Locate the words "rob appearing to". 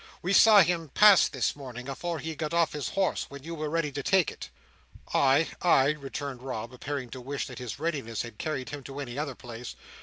6.41-7.21